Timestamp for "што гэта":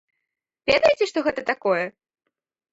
1.13-1.45